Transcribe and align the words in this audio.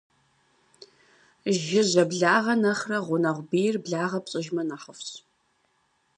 Жыжьэ 1.59 2.03
благъэ 2.11 2.53
нэхърэ 2.63 2.99
гъунэгъу 3.05 3.47
бийр 3.49 3.75
благъэ 3.85 4.19
пщIыжмэ, 4.25 4.61
нэхъыфIщ. 4.69 5.11